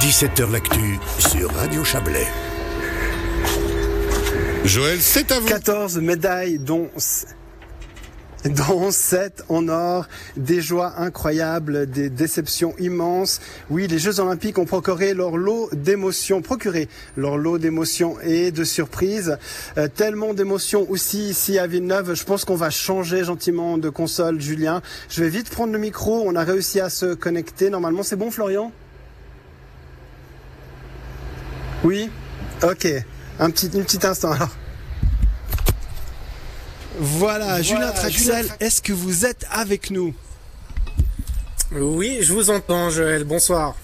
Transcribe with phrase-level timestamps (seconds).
[0.00, 2.28] 17h L'actu sur Radio Chablais.
[4.64, 5.48] Joël, c'est à vous.
[5.48, 6.88] 14 médailles, dont
[8.44, 10.06] dont 7 en or,
[10.36, 13.40] des joies incroyables, des déceptions immenses.
[13.70, 18.62] Oui, les Jeux Olympiques ont procuré leur lot d'émotions, procuré leur lot d'émotions et de
[18.62, 19.36] surprises.
[19.78, 22.14] Euh, tellement d'émotions aussi ici à Villeneuve.
[22.14, 24.80] Je pense qu'on va changer gentiment de console, Julien.
[25.08, 26.22] Je vais vite prendre le micro.
[26.24, 27.68] On a réussi à se connecter.
[27.68, 28.70] Normalement, c'est bon, Florian?
[31.84, 32.10] Oui
[32.62, 32.86] Ok.
[33.38, 33.70] Un petit,
[34.04, 34.48] instant alors.
[36.98, 40.12] Voilà, Julien Traxel, est-ce que vous êtes avec nous?
[41.70, 43.22] Oui, je vous entends, Joël.
[43.22, 43.76] Bonsoir.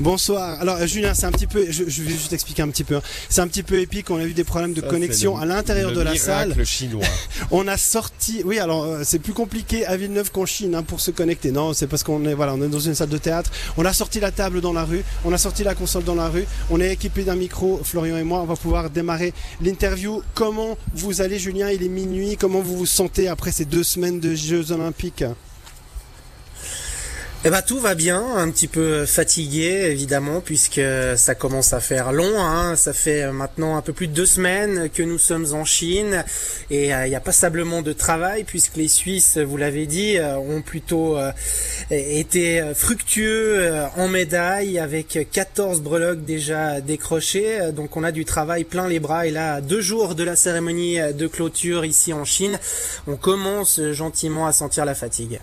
[0.00, 0.60] Bonsoir.
[0.60, 2.96] Alors euh, Julien, c'est un petit peu, je, vais juste expliquer un petit peu.
[2.96, 3.02] Hein.
[3.28, 4.10] C'est un petit peu épique.
[4.10, 6.64] On a eu des problèmes de connexion à l'intérieur de la salle.
[6.64, 7.04] chinois.
[7.52, 11.00] on a sorti, oui, alors euh, c'est plus compliqué à Villeneuve qu'en Chine hein, pour
[11.00, 11.52] se connecter.
[11.52, 13.52] Non, c'est parce qu'on est, voilà, on est dans une salle de théâtre.
[13.76, 16.28] On a sorti la table dans la rue, on a sorti la console dans la
[16.28, 16.44] rue.
[16.70, 18.40] On est équipé d'un micro, Florian et moi.
[18.40, 20.22] On va pouvoir démarrer l'interview.
[20.34, 21.70] Comment vous allez, Julien?
[21.70, 22.36] Il est minuit.
[22.36, 25.24] Comment vous vous sentez après ces deux semaines de Jeux Olympiques?
[27.46, 30.80] Eh ben tout va bien, un petit peu fatigué évidemment puisque
[31.16, 32.40] ça commence à faire long.
[32.42, 32.74] Hein.
[32.74, 36.24] Ça fait maintenant un peu plus de deux semaines que nous sommes en Chine
[36.70, 40.16] et euh, il n'y a pas passablement de travail puisque les Suisses, vous l'avez dit,
[40.16, 41.32] euh, ont plutôt euh,
[41.90, 47.72] été fructueux en médailles avec 14 breloques déjà décrochées.
[47.72, 50.96] Donc on a du travail plein les bras et là, deux jours de la cérémonie
[51.12, 52.58] de clôture ici en Chine,
[53.06, 55.40] on commence gentiment à sentir la fatigue.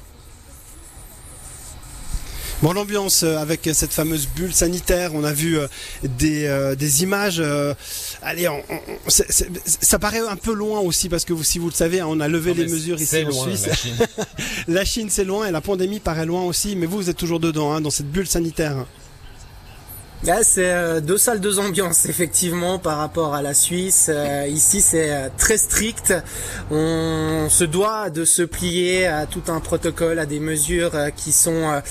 [2.62, 5.68] Bon, l'ambiance euh, avec cette fameuse bulle sanitaire, on a vu euh,
[6.04, 7.42] des, euh, des images.
[8.22, 8.48] allez,
[9.08, 12.20] ça paraît un peu loin aussi parce que vous, si vous le savez, hein, on
[12.20, 13.66] a levé les mesures ici en Suisse.
[13.66, 13.96] La Chine,
[14.68, 17.40] la Chine c'est loin et la pandémie paraît loin aussi, mais vous, vous êtes toujours
[17.40, 18.86] dedans, hein, dans cette bulle sanitaire
[20.44, 24.08] c'est euh, deux salles, deux ambiances, effectivement, par rapport à la Suisse.
[24.10, 26.14] Euh, ici, c'est euh, très strict.
[26.70, 31.82] On se doit de se plier à tout un protocole, à des mesures qui sont,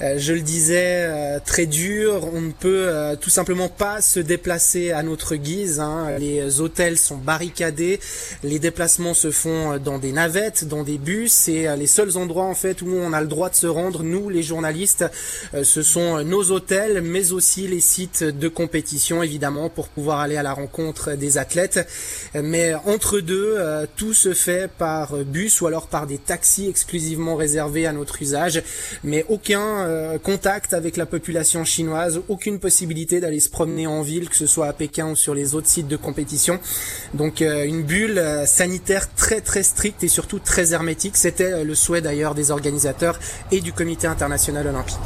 [0.00, 2.28] je le disais, très dures.
[2.32, 5.80] On ne peut tout simplement pas se déplacer à notre guise.
[5.80, 6.18] Hein.
[6.18, 8.00] Les hôtels sont barricadés.
[8.44, 11.48] Les déplacements se font dans des navettes, dans des bus.
[11.48, 14.28] Et les seuls endroits, en fait, où on a le droit de se rendre, nous,
[14.28, 15.04] les journalistes,
[15.62, 20.42] ce sont nos hôtels, mais aussi les sites de compétition évidemment pour pouvoir aller à
[20.42, 21.88] la rencontre des athlètes.
[22.34, 27.36] Mais entre deux, euh, tout se fait par bus ou alors par des taxis exclusivement
[27.36, 28.62] réservés à notre usage,
[29.04, 34.28] mais aucun euh, contact avec la population chinoise, aucune possibilité d'aller se promener en ville,
[34.28, 36.58] que ce soit à Pékin ou sur les autres sites de compétition.
[37.14, 41.16] Donc euh, une bulle sanitaire très très stricte et surtout très hermétique.
[41.16, 43.18] C'était le souhait d'ailleurs des organisateurs
[43.50, 44.96] et du comité international olympique.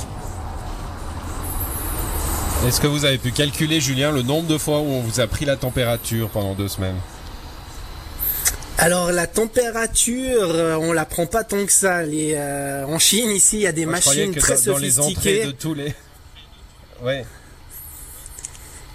[2.67, 5.27] Est-ce que vous avez pu calculer, Julien, le nombre de fois où on vous a
[5.27, 6.99] pris la température pendant deux semaines
[8.79, 12.03] alors la température, euh, on la prend pas tant que ça.
[12.03, 14.71] Les, euh, en Chine, ici, il y a des machines très dans, sophistiquées.
[14.71, 15.95] Dans les entrées de tous les.
[17.01, 17.25] Ouais.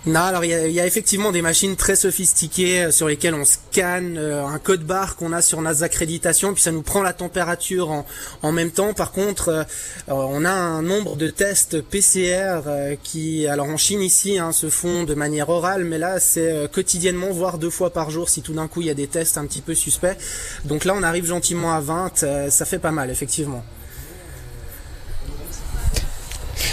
[0.07, 4.17] Non, alors il y a, effectivement des machines très sophistiquées euh, sur lesquelles on scanne
[4.17, 7.91] euh, un code barre qu'on a sur nos accréditations, puis ça nous prend la température
[7.91, 8.05] en,
[8.41, 8.93] en même temps.
[8.93, 9.63] Par contre, euh,
[10.07, 12.61] on a un nombre de tests PCR
[13.03, 17.31] qui, alors en Chine ici, hein, se font de manière orale, mais là c'est quotidiennement,
[17.31, 19.45] voire deux fois par jour, si tout d'un coup il y a des tests un
[19.45, 20.17] petit peu suspects.
[20.63, 23.61] Donc là on arrive gentiment à 20, ça fait pas mal effectivement.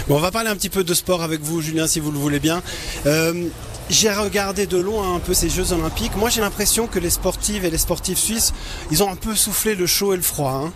[0.06, 2.18] Bon, on va parler un petit peu de sport avec vous, Julien, si vous le
[2.18, 2.62] voulez bien.
[3.06, 3.48] Euh,
[3.88, 6.14] j'ai regardé de loin un peu ces Jeux Olympiques.
[6.16, 8.52] Moi, j'ai l'impression que les sportives et les sportifs suisses,
[8.90, 10.62] ils ont un peu soufflé le chaud et le froid.
[10.66, 10.72] Hein.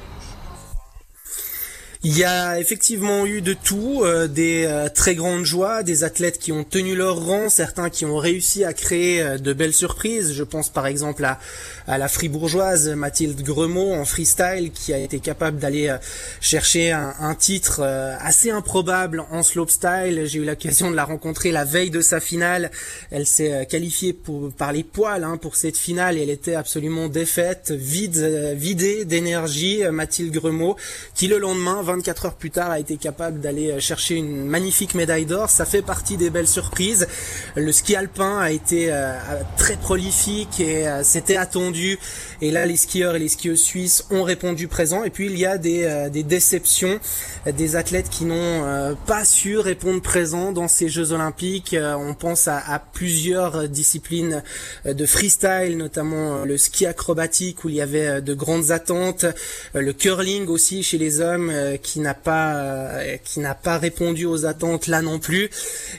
[2.04, 6.38] Il y a effectivement eu de tout, euh, des euh, très grandes joies, des athlètes
[6.38, 10.32] qui ont tenu leur rang, certains qui ont réussi à créer euh, de belles surprises.
[10.32, 11.40] Je pense par exemple à,
[11.88, 15.92] à la fribourgeoise Mathilde Gremaud en freestyle qui a été capable d'aller
[16.40, 17.82] chercher un, un, titre
[18.20, 20.22] assez improbable en slopestyle.
[20.26, 22.70] J'ai eu l'occasion de la rencontrer la veille de sa finale.
[23.10, 27.08] Elle s'est qualifiée pour, par les poils hein, pour cette finale et elle était absolument
[27.08, 29.82] défaite, vide, vidée d'énergie.
[29.90, 30.76] Mathilde Gremaud
[31.14, 34.94] qui le lendemain 24 heures plus tard, a été capable d'aller euh, chercher une magnifique
[34.94, 35.48] médaille d'or.
[35.48, 37.08] Ça fait partie des belles surprises.
[37.56, 39.14] Le ski alpin a été euh,
[39.56, 41.98] très prolifique et euh, c'était attendu.
[42.42, 45.02] Et là, les skieurs et les skieuses suisses ont répondu présent.
[45.02, 47.00] Et puis, il y a des, déceptions,
[47.46, 51.74] des athlètes qui n'ont pas su répondre présent dans ces Jeux olympiques.
[51.76, 54.42] on pense à, plusieurs disciplines
[54.84, 59.26] de freestyle, notamment le ski acrobatique où il y avait de grandes attentes,
[59.74, 61.50] le curling aussi chez les hommes
[61.82, 65.50] qui n'a pas qui n'a pas répondu aux attentes là non plus.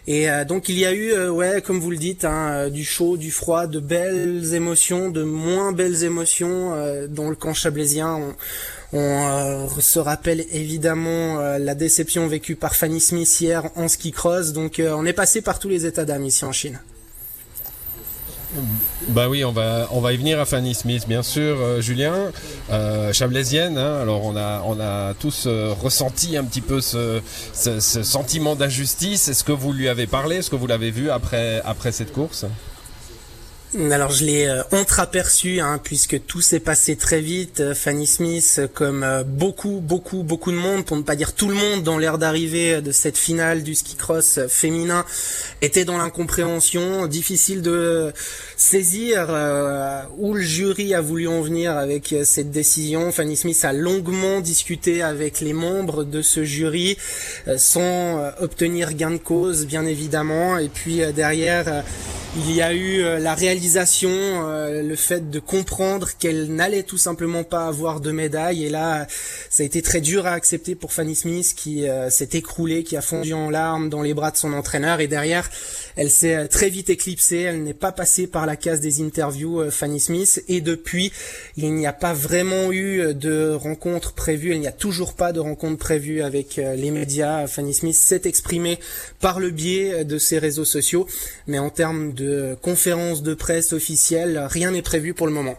[0.08, 3.32] Et donc il y a eu ouais comme vous le dites hein, du chaud, du
[3.32, 6.74] froid, de belles émotions, de moins belles émotions
[7.10, 8.20] dans le camp chablaisien.
[8.92, 14.54] On, on se rappelle évidemment la déception vécue par Fanny Smith hier en ski cross.
[14.54, 16.80] Donc on est passé par tous les états d'âme ici en Chine.
[19.08, 22.32] Bah oui, on va on va y venir à Fanny Smith, bien sûr, euh, Julien,
[22.70, 23.78] euh, chablaisienne.
[23.78, 27.22] Hein, alors on a on a tous euh, ressenti un petit peu ce,
[27.54, 29.30] ce, ce sentiment d'injustice.
[29.30, 30.38] Est-ce que vous lui avez parlé?
[30.38, 32.46] Est-ce que vous l'avez vu après après cette course?
[33.78, 37.60] Alors je l'ai euh, entreaperçu hein, puisque tout s'est passé très vite.
[37.60, 41.48] Euh, Fanny Smith, comme euh, beaucoup, beaucoup, beaucoup de monde, pour ne pas dire tout
[41.48, 45.06] le monde dans l'ère d'arrivée de cette finale du ski cross féminin,
[45.62, 47.06] était dans l'incompréhension.
[47.06, 48.12] Difficile de
[48.58, 49.30] saisir
[50.18, 53.12] où le jury a voulu en venir avec cette décision.
[53.12, 56.98] Fanny Smith a longuement discuté avec les membres de ce jury
[57.58, 60.58] sans obtenir gain de cause, bien évidemment.
[60.58, 61.84] Et puis derrière
[62.36, 66.98] il y a eu euh, la réalisation, euh, le fait de comprendre qu'elle n'allait tout
[66.98, 68.66] simplement pas avoir de médaille.
[68.66, 69.08] Et là,
[69.50, 72.96] ça a été très dur à accepter pour Fanny Smith qui euh, s'est écroulée, qui
[72.98, 75.00] a fondu en larmes dans les bras de son entraîneur.
[75.00, 75.50] Et derrière,
[76.00, 77.42] elle s'est très vite éclipsée.
[77.42, 80.42] Elle n'est pas passée par la case des interviews, Fanny Smith.
[80.48, 81.12] Et depuis,
[81.58, 84.54] il n'y a pas vraiment eu de rencontre prévue.
[84.54, 87.48] Il n'y a toujours pas de rencontre prévue avec les médias.
[87.48, 88.80] Fanny Smith s'est exprimée
[89.20, 91.06] par le biais de ses réseaux sociaux.
[91.48, 95.58] Mais en termes de conférences de presse officielles, rien n'est prévu pour le moment.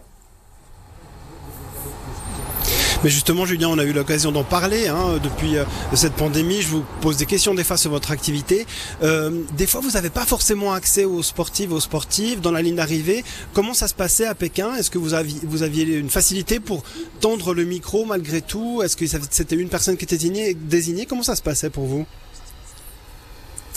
[3.03, 5.63] Mais justement, Julien, on a eu l'occasion d'en parler hein, depuis euh,
[5.95, 6.61] cette pandémie.
[6.61, 8.67] Je vous pose des questions des fois sur votre activité.
[9.01, 12.75] Euh, des fois, vous n'avez pas forcément accès aux sportifs, aux sportifs dans la ligne
[12.75, 13.23] d'arrivée.
[13.53, 14.75] Comment ça se passait à Pékin?
[14.75, 16.83] Est-ce que vous aviez, vous aviez une facilité pour
[17.21, 18.83] tendre le micro malgré tout?
[18.83, 21.07] Est-ce que c'était une personne qui était désignée, désignée?
[21.07, 22.05] Comment ça se passait pour vous?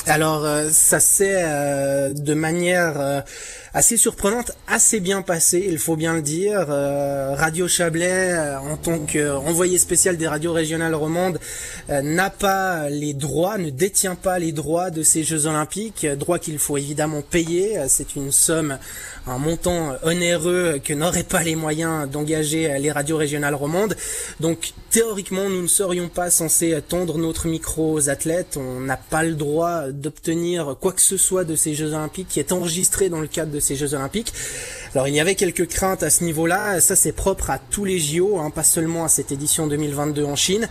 [0.07, 3.21] Alors euh, ça s'est euh, de manière euh,
[3.75, 6.69] assez surprenante, assez bien passé, il faut bien le dire.
[6.69, 11.41] Radio Chablais, en tant qu'envoyé spécial des radios régionales romandes,
[11.89, 16.59] n'a pas les droits, ne détient pas les droits de ces Jeux Olympiques, droits qu'il
[16.59, 17.81] faut évidemment payer.
[17.89, 18.79] C'est une somme,
[19.27, 23.97] un montant onéreux que n'auraient pas les moyens d'engager les radios régionales romandes.
[24.39, 28.57] Donc théoriquement, nous ne serions pas censés tendre notre micro aux athlètes.
[28.57, 32.39] On n'a pas le droit d'obtenir quoi que ce soit de ces Jeux Olympiques qui
[32.39, 34.33] est enregistré dans le cadre de ces Jeux Olympiques.
[34.95, 37.99] Alors il y avait quelques craintes à ce niveau-là, ça c'est propre à tous les
[37.99, 40.69] JO, hein, pas seulement à cette édition 2022 en Chine.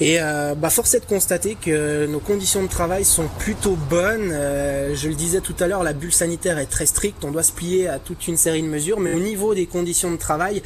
[0.00, 4.30] Et euh, bah, force est de constater que nos conditions de travail sont plutôt bonnes.
[4.32, 7.44] Euh, je le disais tout à l'heure, la bulle sanitaire est très stricte, on doit
[7.44, 10.60] se plier à toute une série de mesures, mais au niveau des conditions de travail,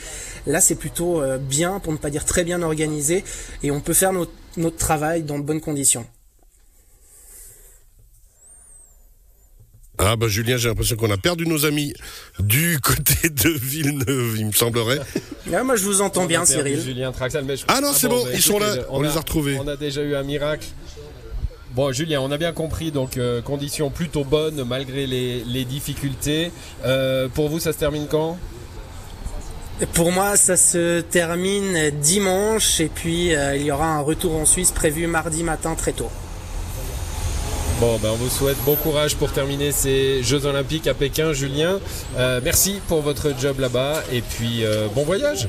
[0.47, 3.25] là c'est plutôt euh, bien, pour ne pas dire très bien organisé,
[3.63, 6.07] et on peut faire notre, notre travail dans de bonnes conditions.
[9.99, 11.95] Ah bah Julien, j'ai l'impression qu'on a perdu nos amis
[12.39, 15.01] du côté de Villeneuve, il me semblerait.
[15.55, 16.81] Ah, moi je vous entends bien Cyril.
[16.81, 19.57] Julien Traxel, mais Ah non, c'est bon, ils sont là, on, les a retrouvés.
[19.63, 20.67] On a déjà eu un miracle.
[21.77, 26.51] Bon, Julien, on a bien compris, donc euh, conditions plutôt bonnes malgré les, difficultés.
[26.85, 28.37] Euh, pour vous, ça se termine quand?
[29.93, 34.47] Pour moi, ça se termine dimanche et puis euh, il y aura un retour en
[34.47, 36.11] Suisse prévu mardi matin très tôt.
[37.79, 41.79] Bon, ben on vous souhaite bon courage pour terminer ces Jeux Olympiques à Pékin, Julien.
[42.17, 45.47] Euh, merci pour votre job là-bas et puis euh, bon voyage.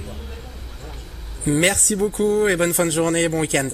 [1.46, 3.70] Merci beaucoup et bonne fin de journée, bon week-end.